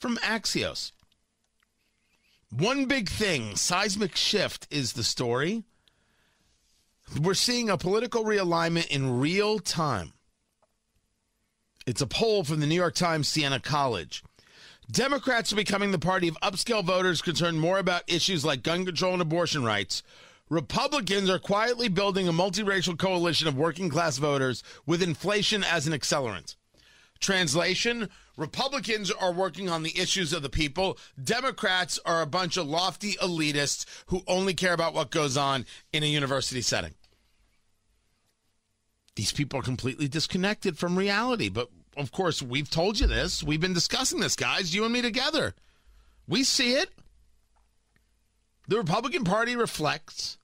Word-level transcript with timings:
from 0.00 0.16
Axios. 0.16 0.92
One 2.50 2.86
big 2.86 3.08
thing 3.08 3.54
seismic 3.54 4.16
shift 4.16 4.66
is 4.70 4.94
the 4.94 5.04
story. 5.04 5.62
We're 7.20 7.34
seeing 7.34 7.70
a 7.70 7.76
political 7.76 8.24
realignment 8.24 8.88
in 8.88 9.20
real 9.20 9.58
time. 9.58 10.14
It's 11.86 12.00
a 12.00 12.06
poll 12.06 12.44
from 12.44 12.60
the 12.60 12.66
New 12.66 12.74
York 12.74 12.94
Times 12.94 13.28
Siena 13.28 13.60
College. 13.60 14.24
Democrats 14.90 15.52
are 15.52 15.56
becoming 15.56 15.92
the 15.92 15.98
party 15.98 16.28
of 16.28 16.40
upscale 16.40 16.84
voters 16.84 17.22
concerned 17.22 17.60
more 17.60 17.78
about 17.78 18.02
issues 18.08 18.44
like 18.44 18.62
gun 18.62 18.84
control 18.84 19.12
and 19.12 19.22
abortion 19.22 19.64
rights. 19.64 20.02
Republicans 20.48 21.30
are 21.30 21.38
quietly 21.38 21.88
building 21.88 22.26
a 22.26 22.32
multiracial 22.32 22.98
coalition 22.98 23.46
of 23.46 23.56
working 23.56 23.88
class 23.88 24.18
voters 24.18 24.64
with 24.86 25.02
inflation 25.02 25.62
as 25.62 25.86
an 25.86 25.92
accelerant. 25.92 26.56
Translation 27.20 28.08
Republicans 28.36 29.10
are 29.10 29.32
working 29.32 29.68
on 29.68 29.82
the 29.82 29.98
issues 29.98 30.32
of 30.32 30.42
the 30.42 30.48
people. 30.48 30.98
Democrats 31.22 31.98
are 32.06 32.22
a 32.22 32.26
bunch 32.26 32.56
of 32.56 32.66
lofty 32.66 33.12
elitists 33.14 33.84
who 34.06 34.22
only 34.26 34.54
care 34.54 34.72
about 34.72 34.94
what 34.94 35.10
goes 35.10 35.36
on 35.36 35.66
in 35.92 36.02
a 36.02 36.06
university 36.06 36.62
setting. 36.62 36.94
These 39.16 39.32
people 39.32 39.60
are 39.60 39.62
completely 39.62 40.08
disconnected 40.08 40.78
from 40.78 40.96
reality. 40.96 41.50
But 41.50 41.68
of 41.96 42.12
course, 42.12 42.40
we've 42.40 42.70
told 42.70 42.98
you 42.98 43.06
this. 43.06 43.42
We've 43.42 43.60
been 43.60 43.74
discussing 43.74 44.20
this, 44.20 44.36
guys, 44.36 44.74
you 44.74 44.84
and 44.84 44.92
me 44.92 45.02
together. 45.02 45.54
We 46.26 46.44
see 46.44 46.72
it. 46.74 46.90
The 48.68 48.78
Republican 48.78 49.24
Party 49.24 49.56
reflects 49.56 50.38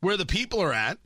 where 0.00 0.16
the 0.16 0.24
people 0.24 0.62
are 0.62 0.72
at. 0.72 0.98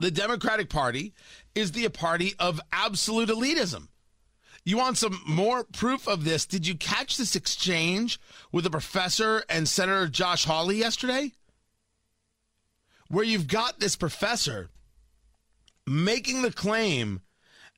The 0.00 0.10
Democratic 0.10 0.68
Party 0.68 1.14
is 1.54 1.72
the 1.72 1.88
party 1.88 2.34
of 2.38 2.60
absolute 2.72 3.28
elitism. 3.28 3.88
You 4.64 4.78
want 4.78 4.98
some 4.98 5.20
more 5.26 5.64
proof 5.64 6.08
of 6.08 6.24
this? 6.24 6.46
Did 6.46 6.66
you 6.66 6.74
catch 6.74 7.16
this 7.16 7.36
exchange 7.36 8.18
with 8.50 8.64
the 8.64 8.70
professor 8.70 9.44
and 9.48 9.68
Senator 9.68 10.08
Josh 10.08 10.44
Hawley 10.44 10.76
yesterday? 10.76 11.32
Where 13.08 13.24
you've 13.24 13.46
got 13.46 13.78
this 13.78 13.94
professor 13.94 14.70
making 15.86 16.42
the 16.42 16.50
claim 16.50 17.20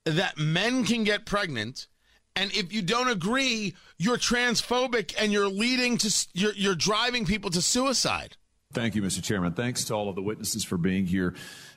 that 0.04 0.38
men 0.38 0.84
can 0.84 1.02
get 1.02 1.26
pregnant 1.26 1.88
and 2.36 2.54
if 2.54 2.72
you 2.72 2.82
don't 2.82 3.08
agree 3.08 3.74
you're 3.98 4.16
transphobic 4.18 5.14
and 5.18 5.32
you're 5.32 5.48
leading 5.48 5.98
to 5.98 6.26
you're, 6.32 6.52
you're 6.52 6.76
driving 6.76 7.26
people 7.26 7.50
to 7.50 7.60
suicide 7.60 8.36
Thank 8.76 8.94
you, 8.94 9.00
Mr. 9.00 9.22
Chairman. 9.22 9.54
Thanks 9.54 9.84
to 9.84 9.94
all 9.94 10.10
of 10.10 10.16
the 10.16 10.22
witnesses 10.22 10.62
for 10.62 10.76
being 10.76 11.06
here. 11.06 11.34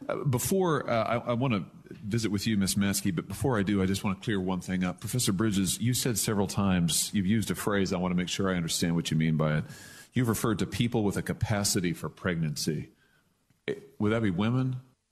Uh, 0.10 0.18
before 0.18 0.90
uh, 0.90 1.22
I, 1.26 1.30
I 1.30 1.34
want 1.34 1.54
to 1.54 1.64
visit 2.04 2.30
with 2.30 2.46
you, 2.46 2.58
Ms. 2.58 2.76
Meskey, 2.76 3.16
but 3.16 3.26
before 3.26 3.58
I 3.58 3.64
do, 3.64 3.82
I 3.82 3.86
just 3.86 4.04
want 4.04 4.20
to 4.20 4.26
clear 4.26 4.38
one 4.38 4.60
thing 4.60 4.84
up. 4.84 5.00
Professor 5.00 5.32
Bridges, 5.32 5.80
you 5.80 5.94
said 5.94 6.18
several 6.18 6.46
times, 6.46 7.10
you've 7.14 7.26
used 7.26 7.50
a 7.52 7.56
phrase, 7.56 7.94
I 7.94 7.98
want 7.98 8.12
to 8.12 8.18
make 8.18 8.28
sure 8.28 8.52
I 8.52 8.58
understand 8.58 8.98
what 8.98 9.12
you 9.12 9.16
mean 9.16 9.38
by 9.38 9.60
it. 9.60 9.64
You've 10.12 10.28
referred 10.28 10.60
to 10.60 10.66
people 10.66 11.06
with 11.06 11.16
a 11.16 11.22
capacity 11.22 11.94
for 11.94 12.10
pregnancy. 12.10 12.90
Would 14.00 14.12
that 14.12 14.22
be 14.22 14.32
women? 14.32 14.82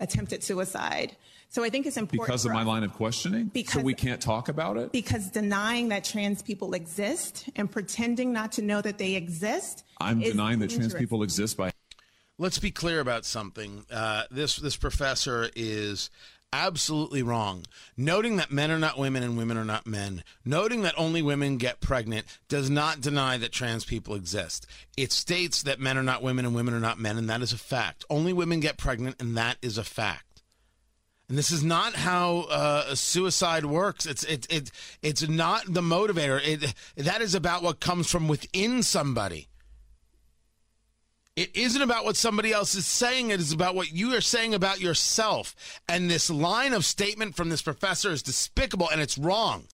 attempted 0.00 0.42
suicide. 0.42 1.16
So 1.50 1.64
I 1.64 1.70
think 1.70 1.86
it's 1.86 1.96
important 1.96 2.26
because 2.26 2.44
of 2.44 2.52
my 2.52 2.62
line 2.62 2.84
of 2.84 2.92
questioning. 2.92 3.46
Because, 3.46 3.74
so 3.74 3.80
we 3.80 3.94
can't 3.94 4.20
talk 4.20 4.48
about 4.48 4.76
it 4.76 4.92
because 4.92 5.30
denying 5.30 5.88
that 5.88 6.04
trans 6.04 6.42
people 6.42 6.74
exist 6.74 7.48
and 7.56 7.70
pretending 7.70 8.32
not 8.32 8.52
to 8.52 8.62
know 8.62 8.82
that 8.82 8.98
they 8.98 9.14
exist. 9.14 9.84
I'm 9.98 10.20
denying 10.20 10.58
dangerous. 10.58 10.74
that 10.74 10.90
trans 10.90 10.94
people 10.94 11.22
exist 11.22 11.56
by. 11.56 11.70
Let's 12.36 12.58
be 12.58 12.70
clear 12.70 13.00
about 13.00 13.24
something. 13.24 13.86
Uh, 13.90 14.24
this 14.30 14.56
this 14.56 14.76
professor 14.76 15.50
is 15.56 16.10
absolutely 16.52 17.22
wrong. 17.22 17.64
Noting 17.96 18.36
that 18.36 18.50
men 18.50 18.70
are 18.70 18.78
not 18.78 18.98
women 18.98 19.22
and 19.22 19.36
women 19.36 19.56
are 19.56 19.64
not 19.64 19.86
men, 19.86 20.22
noting 20.44 20.82
that 20.82 20.94
only 20.96 21.22
women 21.22 21.56
get 21.56 21.80
pregnant 21.80 22.26
does 22.48 22.70
not 22.70 23.00
deny 23.00 23.36
that 23.38 23.52
trans 23.52 23.84
people 23.84 24.14
exist. 24.14 24.66
It 24.96 25.12
states 25.12 25.62
that 25.62 25.80
men 25.80 25.98
are 25.98 26.02
not 26.02 26.22
women 26.22 26.44
and 26.44 26.54
women 26.54 26.74
are 26.74 26.80
not 26.80 26.98
men, 26.98 27.18
and 27.18 27.28
that 27.30 27.42
is 27.42 27.52
a 27.52 27.58
fact. 27.58 28.04
Only 28.10 28.32
women 28.32 28.60
get 28.60 28.78
pregnant, 28.78 29.16
and 29.20 29.36
that 29.36 29.58
is 29.62 29.78
a 29.78 29.84
fact. 29.84 30.42
And 31.28 31.36
this 31.36 31.50
is 31.50 31.62
not 31.62 31.94
how 31.94 32.46
uh, 32.50 32.94
suicide 32.94 33.66
works. 33.66 34.06
It's 34.06 34.24
it, 34.24 34.46
it 34.48 34.70
it's 35.02 35.28
not 35.28 35.62
the 35.66 35.82
motivator. 35.82 36.40
It 36.42 36.74
that 36.96 37.20
is 37.20 37.34
about 37.34 37.62
what 37.62 37.80
comes 37.80 38.10
from 38.10 38.28
within 38.28 38.82
somebody. 38.82 39.48
It 41.38 41.54
isn't 41.54 41.82
about 41.82 42.04
what 42.04 42.16
somebody 42.16 42.50
else 42.52 42.74
is 42.74 42.84
saying. 42.84 43.30
It 43.30 43.38
is 43.38 43.52
about 43.52 43.76
what 43.76 43.92
you 43.92 44.12
are 44.16 44.20
saying 44.20 44.54
about 44.54 44.80
yourself. 44.80 45.54
And 45.88 46.10
this 46.10 46.28
line 46.28 46.72
of 46.72 46.84
statement 46.84 47.36
from 47.36 47.48
this 47.48 47.62
professor 47.62 48.10
is 48.10 48.24
despicable 48.24 48.90
and 48.90 49.00
it's 49.00 49.16
wrong. 49.16 49.68